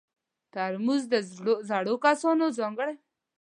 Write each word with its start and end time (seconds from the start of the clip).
ترموز 0.53 1.03
د 1.13 1.15
زړو 1.69 1.95
کسانو 2.05 2.45
ځانګړی 2.59 2.95
وسایل 2.95 2.99
دي. 2.99 3.05